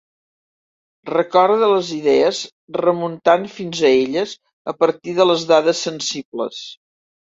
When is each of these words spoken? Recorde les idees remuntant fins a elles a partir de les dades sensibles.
Recorde 1.09 1.67
les 1.73 1.91
idees 1.97 2.39
remuntant 2.83 3.45
fins 3.59 3.83
a 3.83 3.93
elles 3.99 4.35
a 4.73 4.79
partir 4.81 5.15
de 5.21 5.29
les 5.33 5.47
dades 5.53 5.85
sensibles. 5.91 6.65